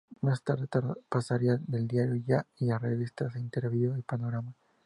Más 0.21 0.41
tarde 0.41 0.67
pasaría 1.09 1.59
al 1.71 1.87
"Diario 1.87 2.15
Ya" 2.25 2.47
y 2.57 2.65
a 2.65 2.69
las 2.73 2.81
revistas 2.81 3.35
"Interviú" 3.35 3.95
y 3.95 4.01
"Panorama". 4.01 4.51